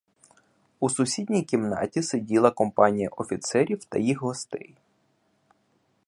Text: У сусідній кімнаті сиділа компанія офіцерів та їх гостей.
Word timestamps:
У 0.79 0.89
сусідній 0.89 1.43
кімнаті 1.43 2.03
сиділа 2.03 2.51
компанія 2.51 3.09
офіцерів 3.17 3.85
та 3.85 3.99
їх 3.99 4.21
гостей. 4.21 4.75